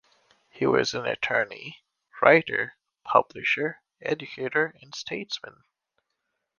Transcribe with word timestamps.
He 0.49 0.65
was 0.65 0.95
an 0.95 1.05
attorney, 1.05 1.83
writer, 2.23 2.73
publisher, 3.03 3.83
educator, 4.01 4.73
and 4.81 4.95
statesman. 4.95 5.63